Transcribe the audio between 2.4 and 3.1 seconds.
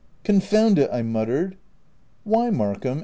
Markham?"